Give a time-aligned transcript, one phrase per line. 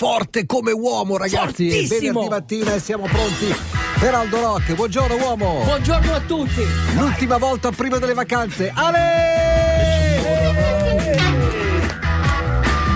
[0.00, 1.68] forte come uomo, ragazzi.
[1.68, 2.20] Fortissimo.
[2.20, 3.54] venerdì mattina e siamo pronti
[3.98, 4.72] per Aldo Rock.
[4.72, 5.60] Buongiorno, uomo.
[5.62, 6.64] Buongiorno a tutti.
[6.96, 8.72] L'ultima volta prima delle vacanze.
[8.74, 8.98] Ale!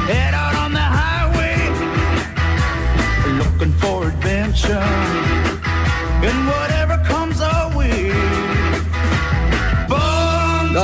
[0.06, 1.70] Head out on the highway,
[3.36, 4.80] looking for adventure,
[6.22, 6.63] and whatever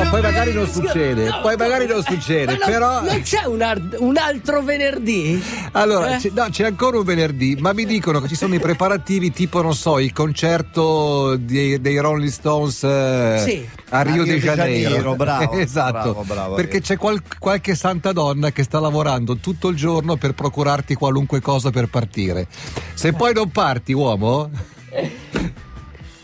[0.02, 3.02] No, poi magari non succede, No, poi magari non succede, non- però...
[3.02, 5.42] Non c'è un, ar- un altro venerdì?
[5.72, 6.18] Allora, Eh?
[6.18, 9.60] c'è, no, c'è ancora un venerdì, ma mi dicono che ci sono i preparativi tipo,
[9.62, 13.68] non so, il concerto di- dei Rolling Stones eh, Sì.
[13.90, 14.88] a Rio, de de Janeiro.
[14.88, 16.80] Janeiro, bravo, esatto, bravo, bravo, perché Rio.
[16.82, 21.70] c'è qual- qualche santa donna che sta lavorando tutto il giorno per procurarti qualunque cosa
[21.70, 22.46] per partire.
[22.94, 24.50] Se poi non parti, uomo...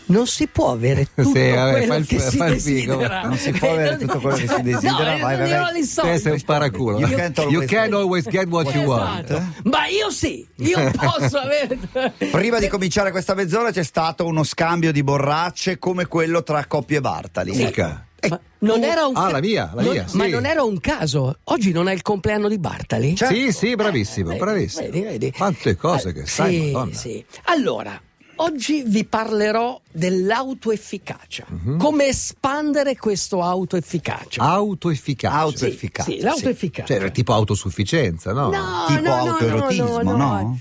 [0.09, 3.21] Non si può avere tutto Sì, vabbè, quello che si desidera.
[3.23, 5.81] Non si può avere tutto quello che si desidera, No, vai, vai, vai.
[5.81, 6.99] Te sei un sparaculo.
[6.99, 9.29] You can't always- You can always get what you want.
[9.29, 9.43] Esatto.
[9.63, 11.77] Ma io sì, io posso avere.
[12.31, 17.01] Prima di cominciare questa mezz'ora c'è stato uno scambio di borracce come quello tra Coppie
[17.01, 17.51] Bartali.
[17.55, 18.05] Mica.
[18.29, 20.29] Ma non era un Ah, la mia, la non- mia, Ma sì.
[20.31, 21.37] non era un caso.
[21.45, 23.15] Oggi non è il compleanno di Bartali?
[23.15, 23.33] Certo.
[23.35, 24.83] Sì, sì, bravissimo, Vedi, bravissimo.
[24.89, 25.31] vedi, vedi.
[25.31, 26.95] Quante cose che Eh, sai, sì, Madonna.
[26.95, 27.25] sì.
[27.43, 28.01] Allora,
[28.37, 31.45] oggi vi parlerò dell'autoefficacia.
[31.47, 31.77] Mhm.
[31.77, 34.41] Come espandere questo autoefficacia.
[34.41, 35.37] Autoefficacia.
[35.37, 36.11] Autoefficacia.
[36.11, 36.99] Sì, l'autoefficacia.
[36.99, 38.49] Cioè, tipo autosufficienza, no?
[38.49, 40.59] No, Tipo no, autoerotismo, no, no, no?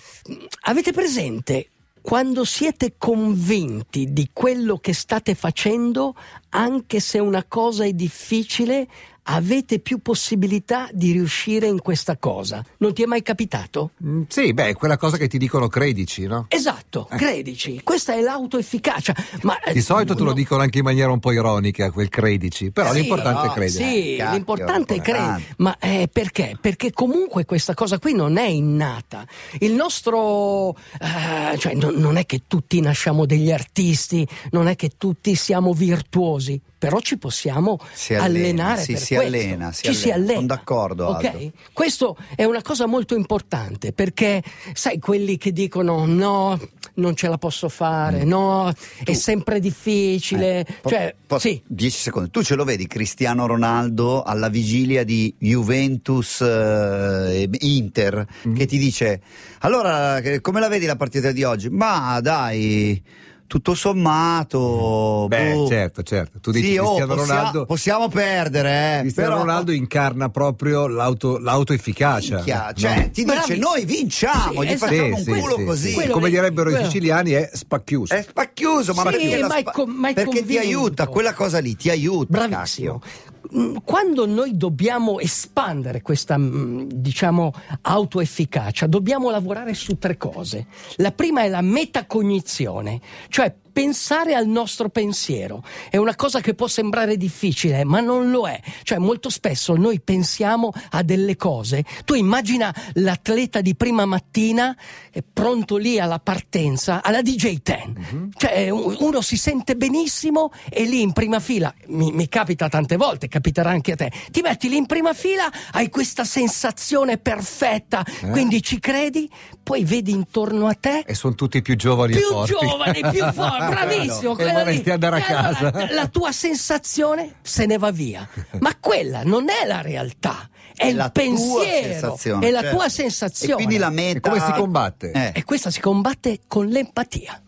[0.63, 6.15] Avete presente quando siete convinti di quello che state facendo,
[6.51, 8.87] anche se una cosa è difficile,
[9.29, 12.65] avete più possibilità di riuscire in questa cosa?
[12.79, 13.91] Non ti è mai capitato?
[14.05, 16.47] Mm, Sì, beh, è quella cosa che ti dicono credici, no?
[16.49, 19.15] Esatto, credici, questa è l'autoefficacia.
[19.43, 22.09] Ma, eh, Di solito te lo no- dicono anche in maniera un po' ironica, quel
[22.09, 23.85] credici, però Sì, l'importante è no, credere.
[23.85, 25.43] Sì, Eh, cacchio, l'importante è credere.
[25.59, 26.57] Ma eh, perché?
[26.61, 29.27] Perché comunque questa cosa qui non è innata.
[29.59, 30.77] Il nostro.
[31.01, 35.73] eh, cioè, non, non è che tutti nasciamo degli artisti, non è che tutti siamo
[35.73, 38.25] virtuosi, però ci possiamo Si allena,
[38.69, 38.81] allenare.
[38.83, 39.21] si questo.
[39.21, 40.15] allena, si ci si allena.
[40.17, 40.35] allena.
[40.35, 41.25] Sono d'accordo, Ok?
[41.25, 41.51] Aldo.
[41.73, 44.43] Questo è una cosa molto importante perché,
[44.73, 46.59] sai, quelli che dicono no,
[46.95, 48.73] non ce la posso fare, no,
[49.05, 50.61] è sempre difficile.
[50.61, 51.61] Eh, po- cioè, po- sì.
[51.67, 52.31] 10 secondi.
[52.31, 58.55] Tu ce lo vedi Cristiano Ronaldo alla vigilia di Juventus eh, Inter Mm.
[58.55, 59.21] che ti dice
[59.61, 61.69] allora che- come la vedi la partita di oggi?
[61.69, 63.03] Ma dai,
[63.47, 65.27] tutto sommato.
[65.29, 65.67] Beh, boh.
[65.69, 66.39] certo, certo.
[66.41, 67.65] Tu dici Sì, oh, Cristiano possia- Ronaldo.
[67.67, 72.37] possiamo perdere, eh, Cristiano però- Ronaldo incarna proprio l'auto, l'autoefficacia.
[72.37, 72.73] Minchia, no?
[72.75, 74.93] cioè, ti dice noi vinciamo, Sì, gli esatto.
[74.95, 75.89] facciamo Sì, un sì, culo sì, così.
[75.89, 75.95] sì.
[75.95, 78.15] Quello Come direbbero quello- i siciliani è spacchiuso.
[78.15, 81.07] È spacchiuso, ma Sì, perché, la ma è spa- con- ma è perché ti aiuta,
[81.09, 82.27] quella cosa lì ti aiuta.
[82.47, 82.99] Bravissimo.
[82.99, 83.35] cacchio.
[83.55, 87.53] Mm, Quando noi dobbiamo espandere questa, mm, diciamo,
[87.83, 90.67] autoefficacia, dobbiamo lavorare su tre cose.
[90.97, 95.63] La prima è la metacognizione, cioè pensare al nostro pensiero.
[95.91, 98.59] È una cosa che può sembrare difficile, ma non lo è.
[98.83, 101.85] Cioè, molto spesso noi pensiamo a delle cose.
[102.07, 104.75] Tu immagina l'atleta di prima mattina,
[105.11, 108.31] è pronto lì alla partenza, alla DJ10.
[108.35, 112.97] Cioè, u- uno si sente benissimo e lì in prima fila, mi, mi capita tante
[112.97, 118.03] volte, capiterà anche a te, ti metti lì in prima fila, hai questa sensazione perfetta,
[118.23, 118.31] Eh.
[118.31, 119.29] quindi ci credi,
[119.63, 122.53] poi vedi intorno a te E sono tutti più giovani e più forti.
[122.59, 124.33] giovani, più forti, bravissimo.
[124.33, 124.91] E quella vorresti lì.
[124.91, 125.95] andare a E allora casa.
[125.95, 128.27] la tua sensazione se ne va via.
[128.61, 132.77] Ma quella non è la realtà, è, È il pensiero, è la certo.
[132.77, 133.55] tua E sensazione.
[133.55, 134.29] quindi la E meta.
[134.31, 135.11] come si combatte?
[135.13, 135.33] Eh.
[135.35, 137.41] E questa si combatte con l'empatia.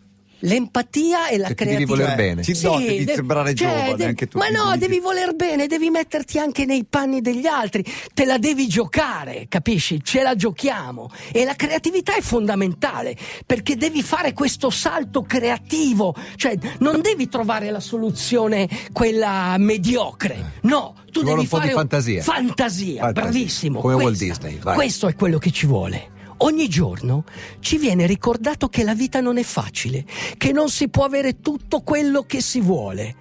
[0.43, 2.01] L'empatia e la Che ti devi creatività.
[2.01, 2.43] voler bene.
[2.43, 5.89] Sì, no, devi de- sembrare giovane de- anche tu, Ma no, devi- voler bene, devi
[5.89, 7.83] metterti anche nei panni degli altri,
[8.13, 10.01] te la devi giocare, capisci?
[10.03, 11.09] Ce la giochiamo.
[11.31, 17.69] E la creatività è fondamentale, perché devi fare questo salto creativo, cioè non devi trovare
[17.71, 20.53] la soluzione quella mediocre.
[20.61, 22.23] No, tu Ci devi un po' di fare fantasia.
[22.23, 23.79] Fantasia, Fantasia, bravissimo.
[23.81, 24.75] come Walt Questa- Disney, vai.
[24.75, 26.17] Questo è quello che ci vuole.
[26.41, 27.25] Ogni giorno
[27.59, 30.05] ci viene ricordato che la vita non è facile,
[30.37, 33.15] che non si può avere tutto quello che si vuole.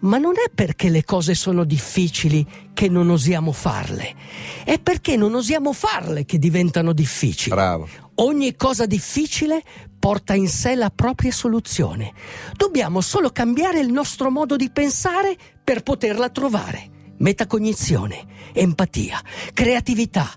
[0.00, 4.14] Ma non è perché le cose sono difficili che non osiamo farle,
[4.64, 7.54] è perché non osiamo farle che diventano difficili.
[7.54, 7.88] Bravo.
[8.16, 9.62] Ogni cosa difficile
[9.98, 12.12] porta in sé la propria soluzione.
[12.54, 16.90] Dobbiamo solo cambiare il nostro modo di pensare per poterla trovare.
[17.16, 19.20] Metacognizione, empatia,
[19.52, 20.30] creatività.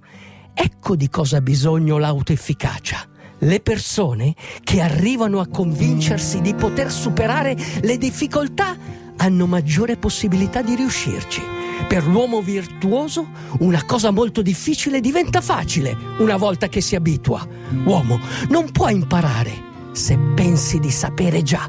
[0.60, 3.08] Ecco di cosa ha bisogno l'autoefficacia.
[3.40, 4.34] Le persone
[4.64, 8.76] che arrivano a convincersi di poter superare le difficoltà
[9.18, 11.44] hanno maggiore possibilità di riuscirci.
[11.88, 13.28] Per l'uomo virtuoso
[13.60, 17.48] una cosa molto difficile diventa facile una volta che si abitua.
[17.86, 18.20] Uomo,
[18.50, 19.52] non puoi imparare
[19.92, 21.66] se pensi di sapere già.